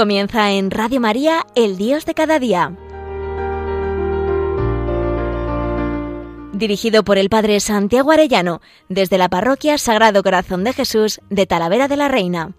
[0.00, 2.74] Comienza en Radio María, El Dios de cada día.
[6.54, 11.86] Dirigido por el Padre Santiago Arellano, desde la Parroquia Sagrado Corazón de Jesús de Talavera
[11.86, 12.54] de la Reina.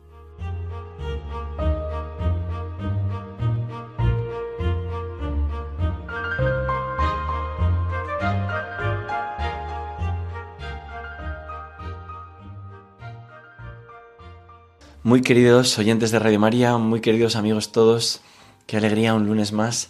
[15.03, 18.21] Muy queridos oyentes de Radio María, muy queridos amigos todos,
[18.67, 19.89] qué alegría un lunes más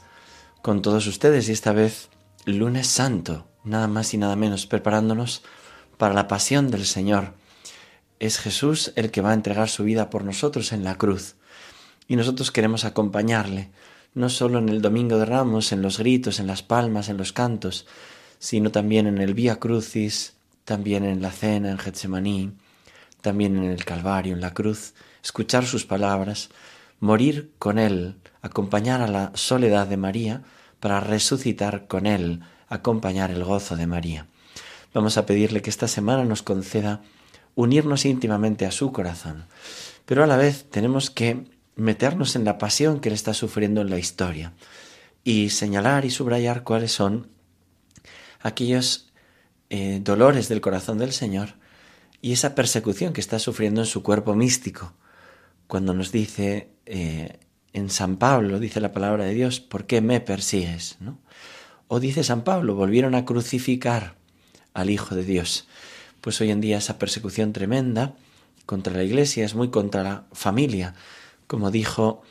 [0.62, 2.08] con todos ustedes y esta vez
[2.46, 5.44] lunes santo, nada más y nada menos, preparándonos
[5.98, 7.34] para la pasión del Señor.
[8.22, 11.36] Es Jesús el que va a entregar su vida por nosotros en la cruz
[12.08, 13.70] y nosotros queremos acompañarle,
[14.14, 17.34] no solo en el Domingo de Ramos, en los gritos, en las palmas, en los
[17.34, 17.86] cantos,
[18.40, 22.54] sino también en el Vía Crucis, también en la cena en Getsemaní,
[23.22, 26.50] también en el Calvario, en la cruz, escuchar sus palabras,
[27.00, 30.44] morir con Él, acompañar a la soledad de María,
[30.80, 34.28] para resucitar con Él, acompañar el gozo de María.
[34.94, 37.02] Vamos a pedirle que esta semana nos conceda
[37.56, 39.46] unirnos íntimamente a su corazón,
[40.06, 43.90] pero a la vez tenemos que meternos en la pasión que Él está sufriendo en
[43.90, 44.54] la historia
[45.24, 47.28] y señalar y subrayar cuáles son
[48.42, 49.12] aquellos
[49.70, 51.61] eh, dolores del corazón del Señor
[52.22, 54.94] y esa persecución que está sufriendo en su cuerpo místico.
[55.68, 57.40] Cuando nos dice eh,
[57.74, 60.98] en San Pablo, dice la palabra de Dios, ¿por qué me persigues?
[61.00, 61.18] ¿No?
[61.88, 64.16] O dice San Pablo, volvieron a crucificar
[64.74, 65.68] al Hijo de Dios.
[66.22, 68.14] Pues hoy en día esa persecución tremenda
[68.66, 70.94] contra la Iglesia es muy contra la familia,
[71.48, 72.22] como dijo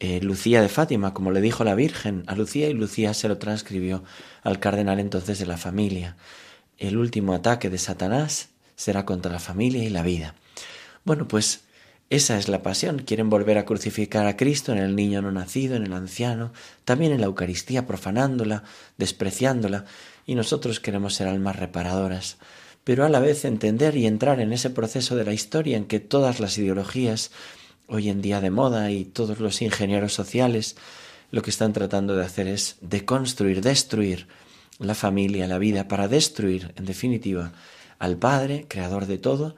[0.00, 3.38] eh, Lucía de Fátima, como le dijo la Virgen a Lucía y Lucía se lo
[3.38, 4.02] transcribió
[4.42, 6.16] al cardenal entonces de la familia.
[6.76, 10.36] El último ataque de Satanás será contra la familia y la vida.
[11.04, 11.64] Bueno, pues
[12.10, 13.00] esa es la pasión.
[13.00, 16.52] Quieren volver a crucificar a Cristo en el niño no nacido, en el anciano,
[16.84, 18.62] también en la Eucaristía, profanándola,
[18.96, 19.84] despreciándola,
[20.26, 22.38] y nosotros queremos ser almas reparadoras,
[22.84, 25.98] pero a la vez entender y entrar en ese proceso de la historia en que
[25.98, 27.32] todas las ideologías,
[27.88, 30.76] hoy en día de moda, y todos los ingenieros sociales,
[31.32, 34.28] lo que están tratando de hacer es deconstruir, destruir
[34.78, 37.52] la familia, la vida, para destruir, en definitiva,
[37.98, 39.56] al Padre, creador de todo,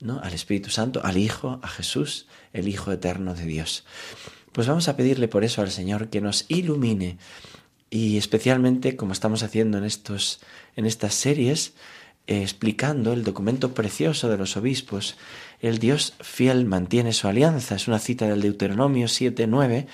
[0.00, 0.20] ¿no?
[0.20, 3.84] al Espíritu Santo, al Hijo, a Jesús, el Hijo eterno de Dios.
[4.52, 7.18] Pues vamos a pedirle por eso al Señor que nos ilumine
[7.90, 10.40] y especialmente como estamos haciendo en estos
[10.76, 11.74] en estas series
[12.26, 15.16] eh, explicando el documento precioso de los obispos,
[15.60, 19.86] el Dios fiel mantiene su alianza, es una cita del Deuteronomio 7:9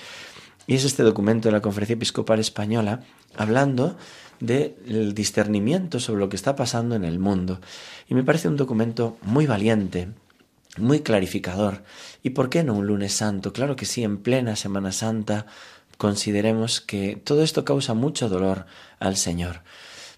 [0.67, 3.01] y es este documento de la Conferencia Episcopal Española
[3.35, 3.97] hablando
[4.39, 7.59] del discernimiento sobre lo que está pasando en el mundo.
[8.07, 10.09] Y me parece un documento muy valiente,
[10.77, 11.83] muy clarificador.
[12.23, 13.53] ¿Y por qué no un lunes santo?
[13.53, 15.45] Claro que sí, en plena Semana Santa
[15.97, 18.65] consideremos que todo esto causa mucho dolor
[18.99, 19.61] al Señor.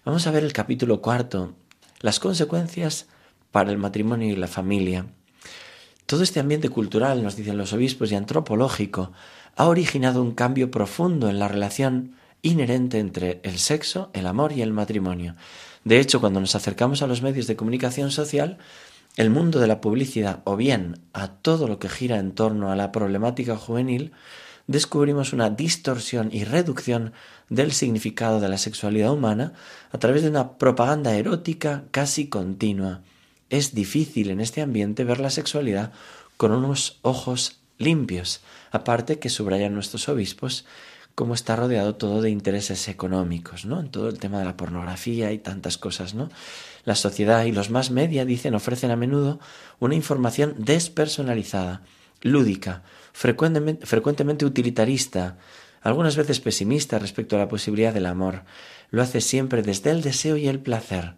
[0.04, 1.54] Vamos a ver el capítulo cuarto,
[2.00, 3.06] las consecuencias
[3.50, 5.06] para el matrimonio y la familia.
[6.06, 9.12] Todo este ambiente cultural, nos dicen los obispos, y antropológico,
[9.56, 14.62] ha originado un cambio profundo en la relación inherente entre el sexo, el amor y
[14.62, 15.36] el matrimonio.
[15.84, 18.58] De hecho, cuando nos acercamos a los medios de comunicación social,
[19.16, 22.76] el mundo de la publicidad o bien a todo lo que gira en torno a
[22.76, 24.12] la problemática juvenil,
[24.66, 27.12] descubrimos una distorsión y reducción
[27.48, 29.52] del significado de la sexualidad humana
[29.90, 33.00] a través de una propaganda erótica casi continua.
[33.48, 35.92] Es difícil en este ambiente ver la sexualidad
[36.36, 40.64] con unos ojos limpios, aparte que subrayan nuestros obispos
[41.14, 43.80] cómo está rodeado todo de intereses económicos, ¿no?
[43.80, 46.30] En todo el tema de la pornografía y tantas cosas, ¿no?
[46.84, 49.38] La sociedad y los más media, dicen, ofrecen a menudo
[49.78, 51.82] una información despersonalizada,
[52.22, 52.82] lúdica,
[53.12, 55.36] frecuentemente, frecuentemente utilitarista,
[55.82, 58.44] algunas veces pesimista respecto a la posibilidad del amor.
[58.90, 61.14] Lo hace siempre desde el deseo y el placer,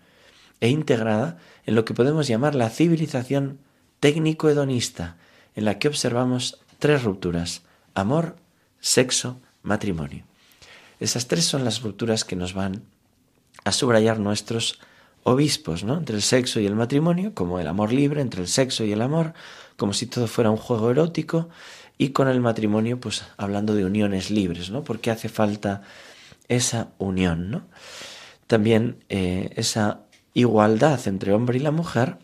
[0.60, 3.58] e integrada en lo que podemos llamar la civilización
[4.00, 5.16] técnico-hedonista,
[5.54, 7.62] en la que observamos tres rupturas,
[7.94, 8.36] amor,
[8.80, 10.24] sexo matrimonio.
[11.00, 12.82] Esas tres son las rupturas que nos van
[13.64, 14.80] a subrayar nuestros
[15.24, 15.98] obispos, ¿no?
[15.98, 19.02] Entre el sexo y el matrimonio, como el amor libre, entre el sexo y el
[19.02, 19.34] amor,
[19.76, 21.48] como si todo fuera un juego erótico,
[21.98, 24.82] y con el matrimonio, pues hablando de uniones libres, ¿no?
[24.82, 25.82] Porque hace falta
[26.48, 27.62] esa unión, ¿no?
[28.46, 30.00] También eh, esa
[30.34, 32.18] igualdad entre hombre y la mujer,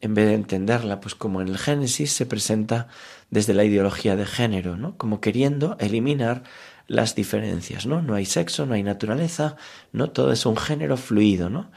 [0.00, 2.86] en vez de entenderla, pues como en el Génesis se presenta
[3.30, 4.96] desde la ideología de género, ¿no?
[4.96, 6.44] Como queriendo eliminar
[6.86, 8.02] las diferencias, ¿no?
[8.02, 9.56] No hay sexo, no hay naturaleza,
[9.92, 11.70] no todo es un género fluido, ¿no?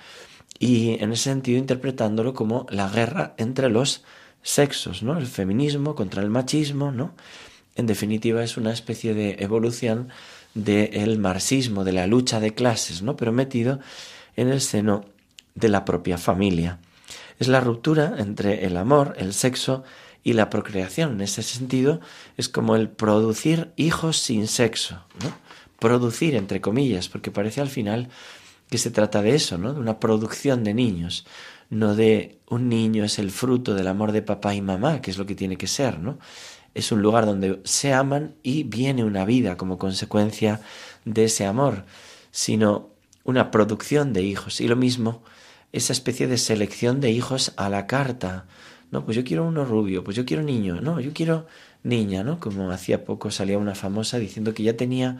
[0.60, 4.04] Y en ese sentido interpretándolo como la guerra entre los
[4.42, 5.18] sexos, ¿no?
[5.18, 7.14] El feminismo contra el machismo, ¿no?
[7.76, 10.10] en definitiva es una especie de evolución
[10.54, 13.16] del marxismo, de la lucha de clases, ¿no?
[13.16, 13.80] pero metido
[14.36, 15.06] en el seno
[15.56, 16.80] de la propia familia.
[17.40, 19.84] Es la ruptura entre el amor, el sexo
[20.24, 21.14] y la procreación.
[21.14, 22.00] En ese sentido,
[22.38, 25.34] es como el producir hijos sin sexo, ¿no?
[25.80, 28.10] Producir, entre comillas, porque parece al final
[28.70, 29.74] que se trata de eso, ¿no?
[29.74, 31.26] De una producción de niños,
[31.70, 35.18] no de un niño es el fruto del amor de papá y mamá, que es
[35.18, 36.20] lo que tiene que ser, ¿no?
[36.74, 40.62] Es un lugar donde se aman y viene una vida como consecuencia
[41.04, 41.86] de ese amor,
[42.32, 42.90] sino
[43.24, 44.62] una producción de hijos.
[44.62, 45.24] Y lo mismo,
[45.74, 48.46] esa especie de selección de hijos a la carta,
[48.92, 51.48] no, pues yo quiero uno rubio, pues yo quiero niño, no, yo quiero
[51.84, 52.40] niña, ¿no?
[52.40, 55.20] Como hacía poco salía una famosa diciendo que ya tenía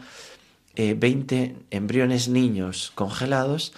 [0.76, 3.72] eh, 20 embriones niños congelados,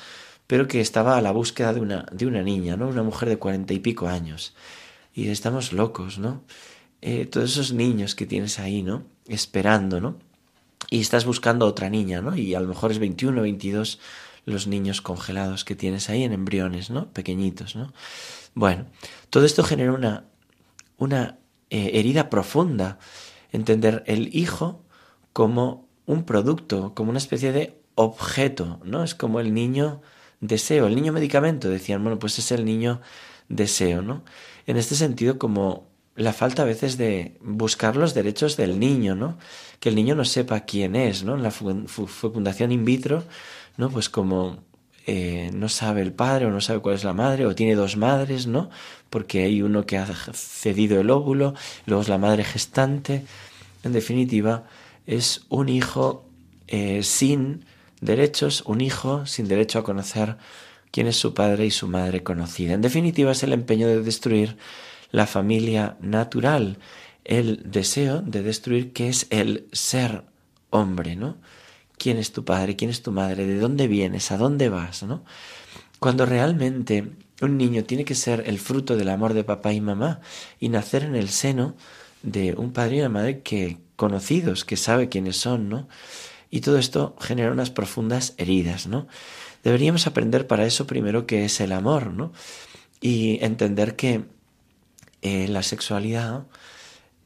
[0.46, 2.88] pero que estaba a la búsqueda de una, de una niña, ¿no?
[2.88, 4.54] Una mujer de cuarenta y pico años.
[5.14, 6.42] Y estamos locos, ¿no?
[7.00, 9.04] Eh, todos esos niños que tienes ahí, ¿no?
[9.28, 10.16] Esperando, ¿no?
[10.90, 12.36] Y estás buscando otra niña, ¿no?
[12.36, 14.00] Y a lo mejor es 21 o 22
[14.46, 17.12] los niños congelados que tienes ahí en embriones, ¿no?
[17.12, 17.92] Pequeñitos, ¿no?
[18.54, 18.86] Bueno,
[19.30, 20.24] todo esto genera una,
[20.96, 21.38] una
[21.70, 22.98] eh, herida profunda.
[23.52, 24.82] Entender el hijo
[25.32, 29.04] como un producto, como una especie de objeto, ¿no?
[29.04, 30.02] Es como el niño
[30.40, 33.00] deseo, el niño medicamento, decían, bueno, pues es el niño
[33.48, 34.24] deseo, ¿no?
[34.66, 39.38] En este sentido, como la falta a veces de buscar los derechos del niño, ¿no?
[39.80, 41.34] Que el niño no sepa quién es, ¿no?
[41.34, 43.24] En la fecundación in vitro,
[43.76, 43.90] ¿no?
[43.90, 44.58] Pues como
[45.06, 47.96] eh, no sabe el padre o no sabe cuál es la madre o tiene dos
[47.96, 48.70] madres, ¿no?
[49.10, 51.54] Porque hay uno que ha cedido el óvulo,
[51.86, 53.24] luego es la madre gestante.
[53.82, 54.64] En definitiva,
[55.06, 56.26] es un hijo
[56.68, 57.64] eh, sin
[58.00, 60.36] derechos, un hijo sin derecho a conocer
[60.90, 62.72] quién es su padre y su madre conocida.
[62.72, 64.56] En definitiva, es el empeño de destruir
[65.10, 66.78] la familia natural,
[67.24, 70.24] el deseo de destruir que es el ser
[70.70, 71.36] hombre, ¿no?
[71.98, 75.24] Quién es tu padre, quién es tu madre, de dónde vienes, a dónde vas, ¿no?
[75.98, 80.20] Cuando realmente un niño tiene que ser el fruto del amor de papá y mamá
[80.60, 81.74] y nacer en el seno
[82.22, 85.88] de un padre y una madre que conocidos, que sabe quiénes son, ¿no?
[86.50, 89.06] Y todo esto genera unas profundas heridas, ¿no?
[89.62, 92.32] Deberíamos aprender para eso primero qué es el amor, ¿no?
[93.00, 94.24] Y entender que
[95.22, 96.44] eh, la sexualidad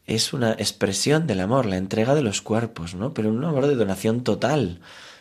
[0.08, 3.12] es una expresión del amor, la entrega de los cuerpos, ¿no?
[3.12, 4.80] Pero un amor de donación total,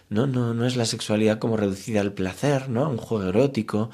[0.10, 0.28] ¿no?
[0.28, 2.86] No, no es la sexualidad como reducida al placer, ¿no?
[2.86, 3.92] A un juego erótico,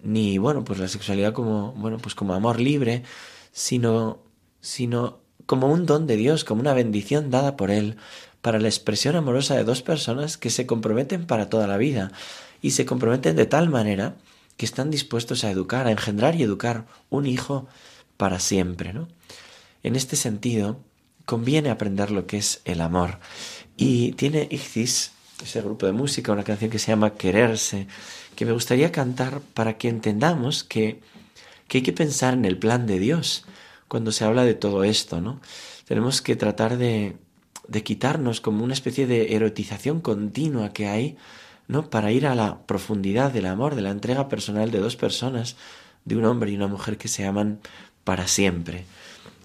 [0.00, 3.02] ni, bueno, pues la sexualidad como, bueno, pues como amor libre,
[3.50, 4.20] sino,
[4.60, 7.96] sino como un don de Dios, como una bendición dada por Él
[8.40, 12.12] para la expresión amorosa de dos personas que se comprometen para toda la vida
[12.62, 14.14] y se comprometen de tal manera
[14.56, 17.66] que están dispuestos a educar, a engendrar y educar un hijo
[18.16, 19.08] para siempre, ¿no?
[19.82, 20.80] En este sentido,
[21.24, 23.20] conviene aprender lo que es el amor.
[23.76, 27.86] Y tiene Ixis, ese grupo de música, una canción que se llama Quererse,
[28.34, 31.00] que me gustaría cantar para que entendamos que,
[31.68, 33.44] que hay que pensar en el plan de Dios
[33.88, 35.40] cuando se habla de todo esto, ¿no?
[35.86, 37.16] Tenemos que tratar de,
[37.68, 41.16] de quitarnos como una especie de erotización continua que hay,
[41.68, 41.90] ¿no?
[41.90, 45.56] Para ir a la profundidad del amor, de la entrega personal de dos personas,
[46.04, 47.60] de un hombre y una mujer que se aman
[48.04, 48.84] para siempre.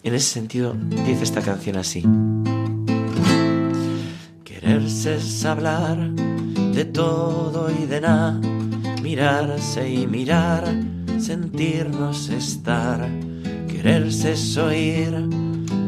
[0.04, 2.04] En ese sentido, dice esta canción así.
[4.44, 8.38] Quererse es hablar de todo y de nada,
[9.02, 10.66] mirarse y mirar,
[11.20, 13.08] sentirnos estar.
[13.70, 15.14] Quererse es oír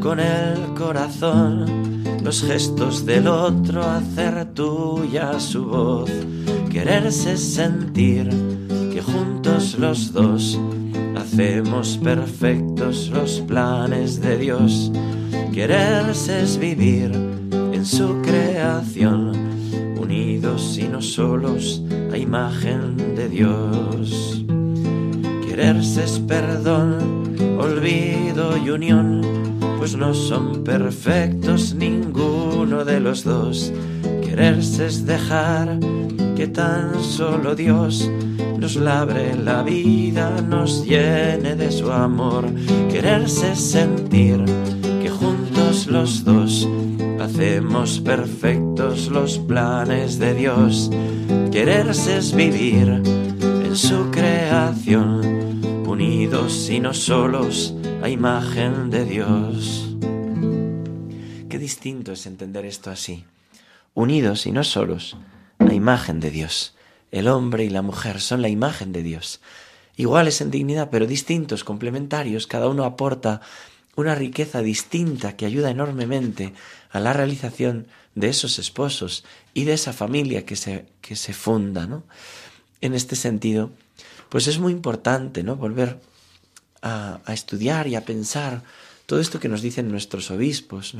[0.00, 6.10] con el corazón los gestos del otro, hacer tuya su voz.
[6.70, 8.30] Quererse es sentir
[8.92, 10.58] que juntos los dos
[11.26, 14.92] hacemos perfectos los planes de Dios.
[15.52, 17.10] Quererse es vivir
[17.72, 19.32] en su creación,
[20.00, 24.44] unidos y no solos a imagen de Dios.
[25.48, 29.22] Quererse es perdón, olvido y unión,
[29.78, 33.72] pues no son perfectos ninguno de los dos.
[34.22, 35.80] Quererse es dejar
[36.36, 38.08] que tan solo Dios
[38.66, 42.52] nos labre la vida, nos llene de su amor.
[42.90, 44.44] Quererse sentir
[45.00, 46.68] que juntos los dos
[47.20, 50.90] hacemos perfectos los planes de Dios.
[51.52, 59.94] Quererse es vivir en su creación, unidos y no solos a imagen de Dios.
[61.48, 63.26] Qué distinto es entender esto así,
[63.94, 65.16] unidos y no solos
[65.60, 66.72] la imagen de Dios.
[67.16, 69.40] El hombre y la mujer son la imagen de Dios.
[69.96, 73.40] Iguales en dignidad, pero distintos, complementarios, cada uno aporta
[73.94, 76.52] una riqueza distinta que ayuda enormemente
[76.90, 81.86] a la realización de esos esposos y de esa familia que se, que se funda,
[81.86, 82.02] ¿no?
[82.82, 83.70] En este sentido,
[84.28, 85.56] pues es muy importante, ¿no?
[85.56, 85.98] Volver
[86.82, 88.62] a, a estudiar y a pensar
[89.06, 90.94] todo esto que nos dicen nuestros obispos.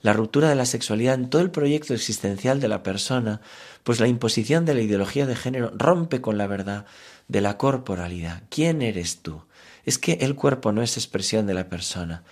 [0.00, 3.42] La ruptura de la sexualidad en todo el proyecto existencial de la persona,
[3.84, 6.86] pues la imposición de la ideología de género rompe con la verdad
[7.28, 8.42] de la corporalidad.
[8.48, 9.44] ¿Quién eres tú?
[9.84, 12.24] Es que el cuerpo no es expresión de la persona.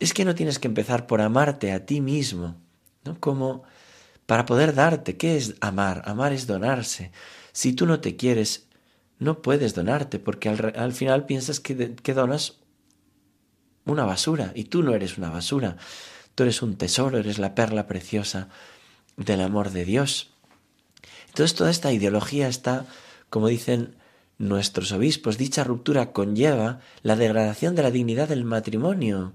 [0.00, 2.56] Es que no tienes que empezar por amarte a ti mismo,
[3.04, 3.18] ¿no?
[3.20, 3.62] Como
[4.26, 5.16] para poder darte.
[5.16, 6.02] ¿Qué es amar?
[6.04, 7.12] Amar es donarse.
[7.52, 8.66] Si tú no te quieres,
[9.20, 12.58] no puedes donarte, porque al, final piensas que, que donas
[13.86, 15.76] una basura, y tú no eres una basura.
[16.34, 18.48] Tú eres un tesoro, eres la perla preciosa
[19.16, 20.30] del amor de Dios.
[21.28, 22.86] Entonces toda esta ideología está,
[23.30, 23.96] como dicen
[24.38, 29.32] nuestros obispos, dicha ruptura conlleva la degradación de la dignidad del matrimonio.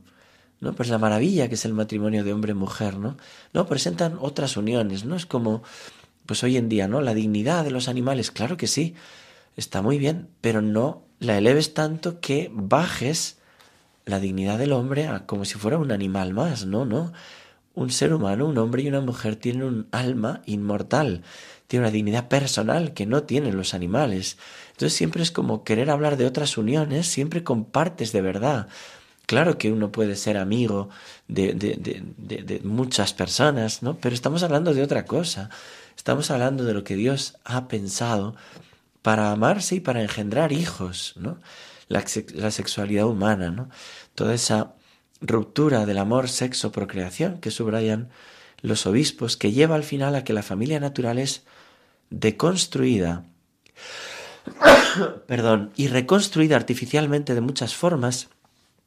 [0.59, 0.73] ¿no?
[0.73, 3.17] Pues la maravilla que es el matrimonio de hombre-mujer, ¿no?
[3.53, 5.15] No, presentan otras uniones, ¿no?
[5.15, 5.63] Es como,
[6.25, 6.99] pues hoy en día, ¿no?
[7.01, 8.95] La dignidad de los animales, claro que sí,
[9.55, 13.38] está muy bien, pero no la eleves tanto que bajes
[14.09, 17.11] la dignidad del hombre como si fuera un animal más, no, no.
[17.75, 21.21] Un ser humano, un hombre y una mujer tienen un alma inmortal,
[21.67, 24.37] tiene una dignidad personal que no tienen los animales.
[24.71, 28.67] Entonces siempre es como querer hablar de otras uniones, siempre con partes de verdad.
[29.27, 30.89] Claro que uno puede ser amigo
[31.27, 31.75] de, de,
[32.17, 33.97] de, de, muchas personas, ¿no?
[33.97, 35.51] Pero estamos hablando de otra cosa.
[35.95, 38.35] Estamos hablando de lo que Dios ha pensado
[39.03, 41.37] para amarse y para engendrar hijos, ¿no?
[41.89, 42.01] La,
[42.51, 43.69] sexualidad humana, ¿no?
[44.15, 44.75] Toda esa
[45.19, 48.09] ruptura del amor, sexo, procreación que subrayan
[48.61, 51.43] los obispos, que lleva al final a que la familia natural es
[52.09, 53.25] deconstruida,
[55.27, 58.29] perdón, y reconstruida artificialmente de muchas formas,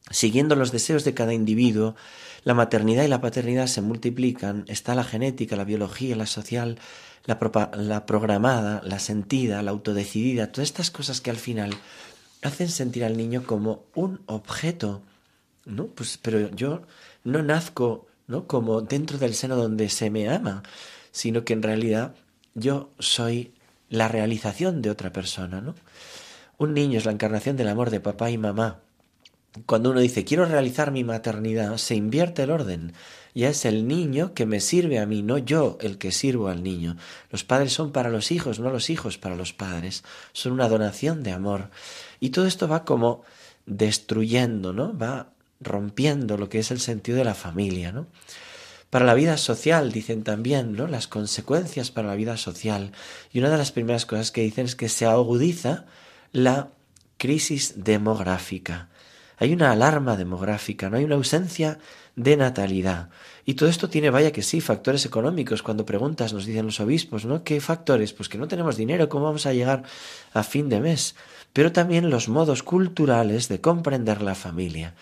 [0.09, 1.95] Siguiendo los deseos de cada individuo,
[2.43, 6.77] la maternidad y la paternidad se multiplican, está la genética, la biología, la social,
[7.25, 7.39] la,
[7.77, 11.73] la, programada, la sentida, la autodecidida, todas estas cosas que al final
[12.43, 15.01] hacen sentir al niño como un objeto,
[15.65, 15.87] ¿no?
[15.87, 16.83] Pues, pero yo
[17.23, 18.47] no nazco, ¿no?
[18.47, 20.63] Como dentro del seno donde se me ama,
[21.11, 22.15] sino que en realidad
[22.53, 23.53] yo soy
[23.89, 25.75] la realización de otra persona, ¿no?
[26.57, 28.79] Un niño es la encarnación del amor de papá y mamá,
[29.65, 32.93] cuando uno dice quiero realizar mi maternidad, se invierte el orden.
[33.33, 36.61] Ya es el niño que me sirve a mí, no yo el que sirvo al
[36.61, 36.97] niño.
[37.31, 40.03] Los padres son para los hijos, no los hijos para los padres.
[40.33, 41.69] Son una donación de amor.
[42.19, 43.23] Y todo esto va como
[43.65, 44.95] destruyendo, ¿no?
[44.95, 48.07] Va rompiendo lo que es el sentido de la familia, ¿no?
[48.91, 50.87] Para la vida social, dicen también, ¿no?
[50.87, 52.91] Las consecuencias para la vida social.
[53.31, 55.85] Y una de las primeras cosas que dicen es que se agudiza
[56.31, 56.69] la
[57.17, 58.89] crisis demográfica
[59.37, 61.79] hay una alarma demográfica, no hay una ausencia
[62.15, 63.09] de natalidad.
[63.45, 65.63] Y todo esto tiene, vaya que sí, factores económicos.
[65.63, 67.43] Cuando preguntas, nos dicen los obispos, ¿no?
[67.43, 68.13] ¿Qué factores?
[68.13, 69.83] Pues que no tenemos dinero, ¿cómo vamos a llegar
[70.33, 71.15] a fin de mes?
[71.51, 74.95] Pero también los modos culturales de comprender la familia.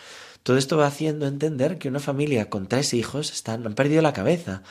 [0.43, 4.13] Todo esto va haciendo entender que una familia con tres hijos están, han perdido la
[4.13, 4.63] cabeza.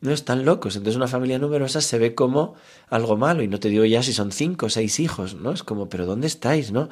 [0.00, 0.76] No están locos.
[0.76, 2.54] Entonces una familia numerosa se ve como
[2.88, 3.42] algo malo.
[3.42, 5.52] Y no te digo ya si son cinco o seis hijos, ¿no?
[5.52, 6.88] Es como, pero ¿dónde estáis, no?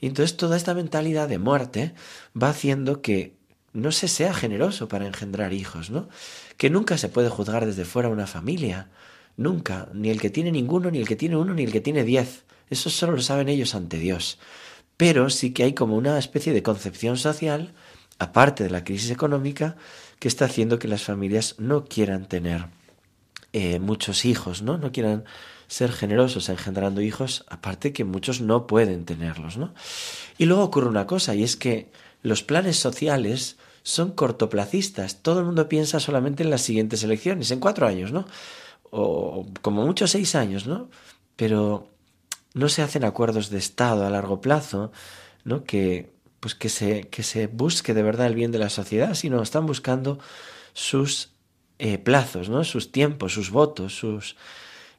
[0.00, 1.94] Y entonces toda esta mentalidad de muerte
[2.40, 3.34] va haciendo que
[3.76, 6.08] no se sea generoso para engendrar hijos, ¿no?
[6.56, 8.88] Que nunca se puede juzgar desde fuera una familia.
[9.36, 9.88] Nunca.
[9.92, 12.44] Ni el que tiene ninguno, ni el que tiene uno, ni el que tiene diez.
[12.70, 14.38] Eso solo lo saben ellos ante Dios.
[14.96, 17.74] Pero sí que hay como una especie de concepción social,
[18.18, 19.76] aparte de la crisis económica,
[20.18, 22.68] que está haciendo que las familias no quieran tener
[23.52, 24.78] eh, muchos hijos, ¿no?
[24.78, 25.24] No quieran
[25.68, 29.74] ser generosos engendrando hijos, aparte que muchos no pueden tenerlos, ¿no?
[30.38, 31.90] Y luego ocurre una cosa, y es que
[32.26, 35.22] los planes sociales son cortoplacistas.
[35.22, 38.26] Todo el mundo piensa solamente en las siguientes elecciones, en cuatro años, ¿no?
[38.90, 40.88] O como mucho seis años, ¿no?
[41.36, 41.88] Pero
[42.52, 44.90] no se hacen acuerdos de Estado a largo plazo,
[45.44, 45.62] ¿no?
[45.62, 49.40] Que, pues que se, que se busque de verdad el bien de la sociedad, sino
[49.40, 50.18] están buscando
[50.72, 51.30] sus
[51.78, 52.64] eh, plazos, ¿no?
[52.64, 54.34] Sus tiempos, sus votos, sus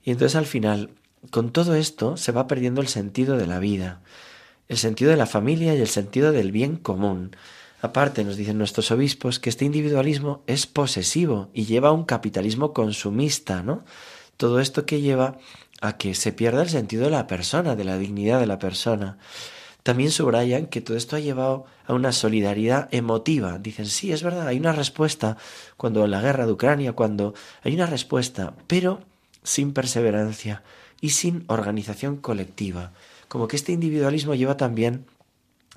[0.02, 0.92] y entonces al final,
[1.32, 4.00] con todo esto, se va perdiendo el sentido de la vida,
[4.68, 7.36] el sentido de la familia y el sentido del bien común.
[7.82, 12.74] Aparte, nos dicen nuestros obispos que este individualismo es posesivo y lleva a un capitalismo
[12.74, 13.84] consumista, ¿no?
[14.36, 15.38] Todo esto que lleva
[15.82, 19.18] a que se pierda el sentido de la persona, de la dignidad de la persona.
[19.84, 23.58] También subrayan que todo esto ha llevado a una solidaridad emotiva.
[23.60, 25.38] Dicen, sí, es verdad, hay una respuesta
[25.78, 29.02] cuando la guerra de Ucrania, cuando hay una respuesta, pero
[29.44, 30.64] sin perseverancia
[31.00, 32.92] y sin organización colectiva.
[33.28, 35.06] Como que este individualismo lleva también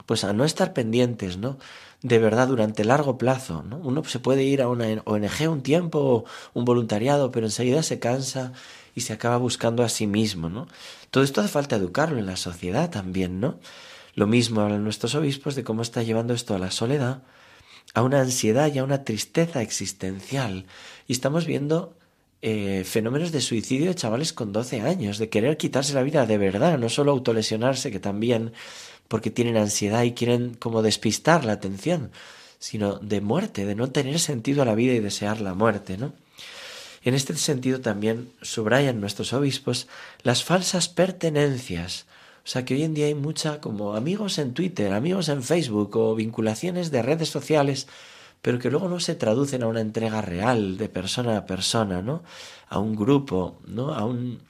[0.07, 1.59] pues a no estar pendientes, ¿no?
[2.03, 3.77] De verdad durante largo plazo, ¿no?
[3.79, 8.53] Uno se puede ir a una ONG un tiempo, un voluntariado, pero enseguida se cansa
[8.95, 10.67] y se acaba buscando a sí mismo, ¿no?
[11.11, 13.59] Todo esto hace falta educarlo en la sociedad también, ¿no?
[14.15, 17.23] Lo mismo hablan nuestros obispos de cómo está llevando esto a la soledad,
[17.95, 20.67] a una ansiedad y a una tristeza existencial.
[21.07, 21.95] Y estamos viendo
[22.43, 26.39] eh, fenómenos de suicidio de chavales con 12 años, de querer quitarse la vida de
[26.39, 28.53] verdad, no solo autolesionarse, que también
[29.09, 32.11] porque tienen ansiedad y quieren como despistar la atención,
[32.59, 36.13] sino de muerte, de no tener sentido a la vida y desear la muerte, ¿no?
[37.03, 39.89] En este sentido también subrayan nuestros obispos
[40.23, 42.07] las falsas pertenencias,
[42.45, 45.97] o sea que hoy en día hay mucha como amigos en Twitter, amigos en Facebook
[45.97, 47.87] o vinculaciones de redes sociales,
[48.43, 52.23] pero que luego no se traducen a una entrega real de persona a persona, ¿no?
[52.69, 53.95] A un grupo, ¿no?
[53.95, 54.41] A un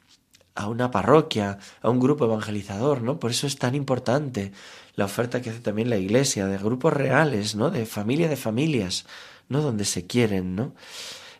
[0.55, 3.19] a una parroquia, a un grupo evangelizador, ¿no?
[3.19, 4.53] Por eso es tan importante
[4.95, 7.71] la oferta que hace también la Iglesia de grupos reales, ¿no?
[7.71, 9.07] De familia de familias,
[9.49, 9.63] ¿no?
[9.63, 10.75] Donde se quieren, ¿no?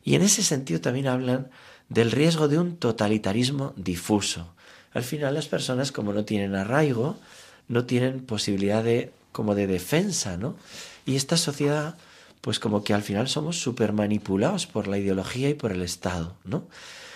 [0.05, 1.51] Y en ese sentido también hablan
[1.89, 4.55] del riesgo de un totalitarismo difuso.
[4.93, 7.17] Al final las personas como no tienen arraigo,
[7.69, 10.57] no tienen posibilidad de como de defensa, ¿no?
[11.05, 11.97] Y esta sociedad
[12.41, 16.37] pues como que al final somos súper manipulados por la ideología y por el Estado,
[16.45, 16.67] ¿no?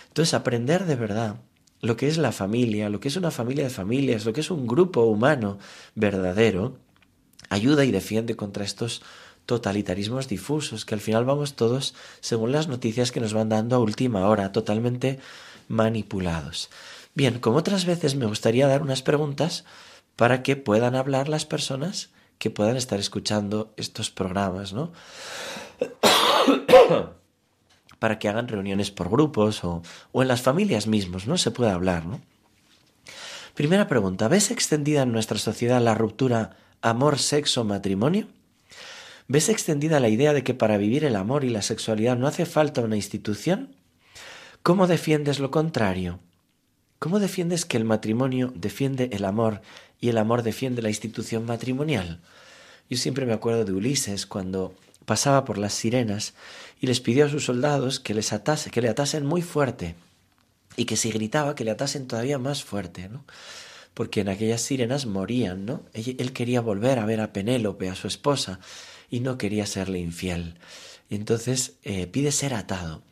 [0.08, 1.36] Entonces aprender de verdad
[1.80, 4.50] lo que es la familia, lo que es una familia de familias, lo que es
[4.50, 5.58] un grupo humano
[5.94, 6.78] verdadero,
[7.50, 9.02] ayuda y defiende contra estos
[9.46, 13.80] totalitarismos difusos, que al final vamos todos, según las noticias que nos van dando a
[13.80, 15.18] última hora, totalmente
[15.68, 16.70] manipulados.
[17.14, 19.64] Bien, como otras veces me gustaría dar unas preguntas
[20.16, 24.92] para que puedan hablar las personas que puedan estar escuchando estos programas, ¿no?
[27.98, 31.38] para que hagan reuniones por grupos o, o en las familias mismos, ¿no?
[31.38, 32.20] Se puede hablar, ¿no?
[33.54, 38.26] Primera pregunta, ¿ves extendida en nuestra sociedad la ruptura amor, sexo, matrimonio?
[39.26, 42.44] ¿Ves extendida la idea de que para vivir el amor y la sexualidad no hace
[42.44, 43.74] falta una institución?
[44.62, 46.20] ¿Cómo defiendes lo contrario?
[46.98, 49.62] ¿Cómo defiendes que el matrimonio defiende el amor
[50.00, 52.20] y el amor defiende la institución matrimonial?
[52.90, 56.34] Yo siempre me acuerdo de Ulises cuando pasaba por las sirenas
[56.80, 59.94] y les pidió a sus soldados que les atase, que le atasen muy fuerte
[60.76, 63.24] y que si gritaba que le atasen todavía más fuerte, ¿no?
[63.94, 65.82] Porque en aquellas sirenas morían, ¿no?
[65.92, 68.58] Él quería volver a ver a Penélope, a su esposa,
[69.08, 70.56] y no quería serle infiel.
[71.08, 73.02] Y entonces eh, pide ser atado.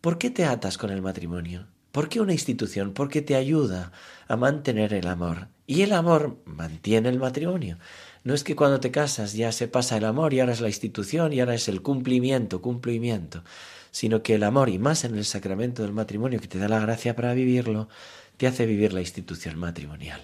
[0.00, 1.66] ¿Por qué te atas con el matrimonio?
[1.90, 2.92] ¿Por qué una institución?
[2.92, 3.90] Porque te ayuda
[4.28, 5.48] a mantener el amor.
[5.70, 7.78] Y el amor mantiene el matrimonio.
[8.24, 10.66] No es que cuando te casas ya se pasa el amor y ahora es la
[10.66, 13.44] institución y ahora es el cumplimiento, cumplimiento,
[13.92, 16.80] sino que el amor, y más en el sacramento del matrimonio que te da la
[16.80, 17.88] gracia para vivirlo,
[18.36, 20.20] te hace vivir la institución matrimonial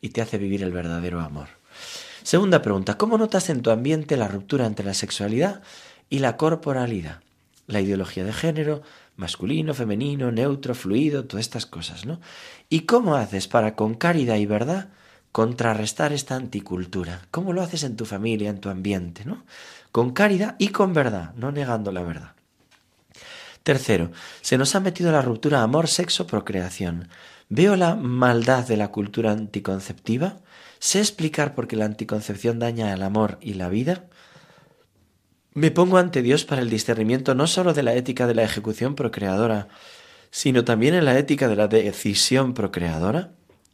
[0.00, 1.48] y te hace vivir el verdadero amor.
[2.22, 5.60] Segunda pregunta, ¿cómo notas en tu ambiente la ruptura entre la sexualidad
[6.08, 7.20] y la corporalidad?
[7.66, 8.82] La ideología de género,
[9.16, 12.20] masculino, femenino, neutro, fluido, todas estas cosas, ¿no?
[12.68, 14.88] ¿Y cómo haces para con caridad y verdad
[15.32, 17.22] contrarrestar esta anticultura?
[17.30, 19.44] ¿Cómo lo haces en tu familia, en tu ambiente, ¿no?
[19.92, 22.32] Con caridad y con verdad, no negando la verdad.
[23.62, 24.10] Tercero,
[24.42, 27.08] se nos ha metido la ruptura amor, sexo, procreación.
[27.48, 30.36] ¿Veo la maldad de la cultura anticonceptiva?
[30.78, 34.04] ¿Sé explicar por qué la anticoncepción daña el amor y la vida?
[35.56, 38.96] Me pongo ante Dios para el discernimiento no sólo de la ética de la ejecución
[38.96, 39.68] procreadora,
[40.32, 43.30] sino también en la ética de la decisión procreadora.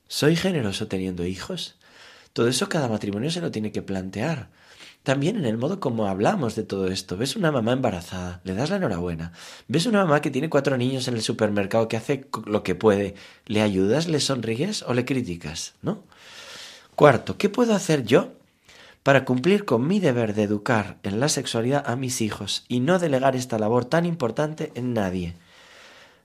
[0.07, 1.77] ¿Soy generoso teniendo hijos?
[2.35, 4.51] Todo eso cada matrimonio se lo tiene que plantear.
[5.05, 7.17] También en el modo como hablamos de todo esto.
[7.17, 9.33] Ves una mamá embarazada, le das la enhorabuena.
[9.67, 13.15] Ves una mamá que tiene cuatro niños en el supermercado que hace lo que puede.
[13.47, 15.73] ¿Le ayudas, le sonríes o le criticas?
[15.81, 16.05] ¿No?
[16.95, 18.35] Cuarto, ¿qué puedo hacer yo
[19.03, 22.99] para cumplir con mi deber de educar en la sexualidad a mis hijos y no
[22.99, 25.35] delegar esta labor tan importante en nadie?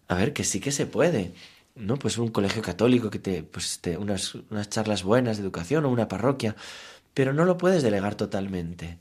[0.07, 1.33] A ver, que sí que se puede.
[1.75, 1.97] ¿No?
[1.97, 5.89] Pues un colegio católico que te, pues te, unas, unas charlas buenas de educación o
[5.89, 6.55] una parroquia,
[7.13, 8.97] pero no lo puedes delegar totalmente.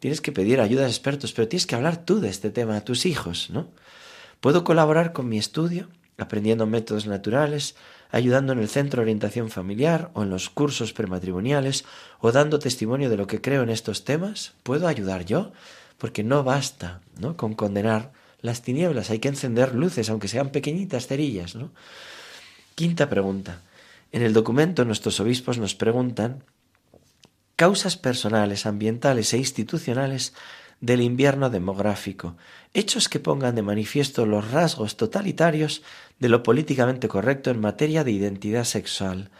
[0.00, 2.84] Tienes que pedir ayuda a expertos, pero tienes que hablar tú de este tema a
[2.84, 3.68] tus hijos, ¿no?
[4.40, 7.74] Puedo colaborar con mi estudio, aprendiendo métodos naturales,
[8.12, 11.84] ayudando en el centro de orientación familiar o en los cursos prematrimoniales
[12.20, 14.52] o dando testimonio de lo que creo en estos temas?
[14.62, 15.52] ¿Puedo ayudar yo?
[15.98, 17.36] Porque no basta, ¿no?
[17.36, 21.70] con condenar las tinieblas, hay que encender luces, aunque sean pequeñitas cerillas, ¿no?
[22.74, 23.60] Quinta pregunta.
[24.12, 26.42] En el documento nuestros obispos nos preguntan
[27.56, 30.32] causas personales, ambientales e institucionales
[30.80, 32.36] del invierno demográfico,
[32.72, 35.82] hechos que pongan de manifiesto los rasgos totalitarios
[36.18, 39.30] de lo políticamente correcto en materia de identidad sexual.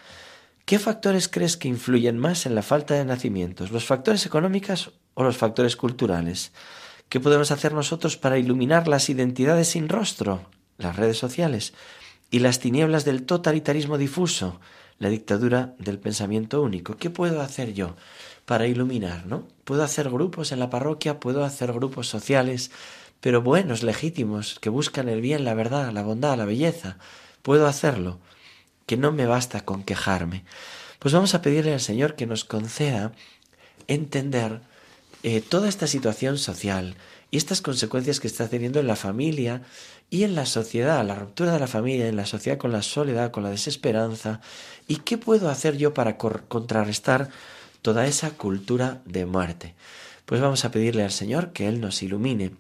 [0.64, 3.70] ¿Qué factores crees que influyen más en la falta de nacimientos?
[3.70, 6.52] ¿Los factores económicos o los factores culturales?
[7.08, 10.46] ¿Qué podemos hacer nosotros para iluminar las identidades sin rostro?
[10.78, 11.74] Las redes sociales
[12.30, 14.60] y las tinieblas del totalitarismo difuso,
[14.98, 16.96] la dictadura del pensamiento único.
[16.96, 17.96] ¿Qué puedo hacer yo
[18.50, 19.46] para iluminar, no?
[19.62, 22.72] Puedo hacer grupos en la parroquia, puedo hacer grupos sociales,
[23.20, 26.98] pero buenos, legítimos, que buscan el bien, la verdad, la bondad, la belleza.
[27.42, 28.18] Puedo hacerlo
[28.86, 30.42] que no me basta con quejarme.
[30.98, 33.12] Pues vamos a pedirle al Señor que nos conceda
[33.86, 34.62] entender
[35.22, 36.96] eh, toda esta situación social
[37.30, 39.62] y estas consecuencias que está teniendo en la familia
[40.10, 43.30] y en la sociedad, la ruptura de la familia, en la sociedad con la soledad,
[43.30, 44.40] con la desesperanza,
[44.88, 47.30] y qué puedo hacer yo para contrarrestar
[47.82, 49.74] toda esa cultura de muerte.
[50.26, 52.52] Pues vamos a pedirle al Señor que Él nos ilumine,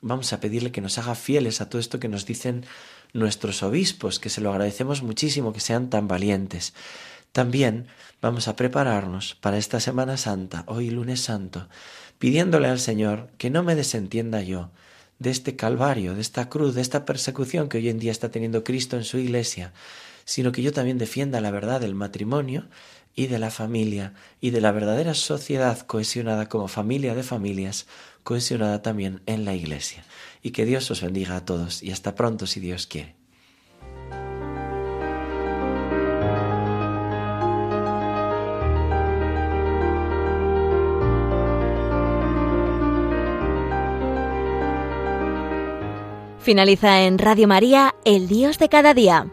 [0.00, 2.64] vamos a pedirle que nos haga fieles a todo esto que nos dicen
[3.12, 6.74] nuestros obispos, que se lo agradecemos muchísimo que sean tan valientes.
[7.32, 7.86] También
[8.20, 11.68] vamos a prepararnos para esta Semana Santa, hoy lunes santo,
[12.18, 14.70] pidiéndole al Señor que no me desentienda yo
[15.18, 18.64] de este calvario, de esta cruz, de esta persecución que hoy en día está teniendo
[18.64, 19.72] Cristo en su iglesia,
[20.24, 22.66] sino que yo también defienda la verdad del matrimonio
[23.14, 27.86] y de la familia y de la verdadera sociedad cohesionada como familia de familias,
[28.22, 30.04] cohesionada también en la iglesia
[30.42, 33.14] y que Dios os bendiga a todos y hasta pronto si Dios quiere.
[46.42, 49.30] Finaliza en Radio María, El Dios de cada día.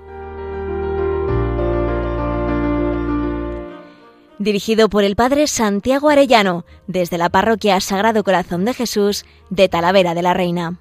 [4.40, 10.16] Dirigido por el Padre Santiago Arellano, desde la Parroquia Sagrado Corazón de Jesús de Talavera
[10.16, 10.80] de la Reina.